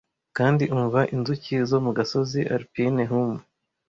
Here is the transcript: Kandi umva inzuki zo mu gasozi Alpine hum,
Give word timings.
Kandi 0.37 0.63
umva 0.75 1.01
inzuki 1.15 1.53
zo 1.69 1.77
mu 1.85 1.91
gasozi 1.97 2.39
Alpine 2.55 3.03
hum, 3.11 3.31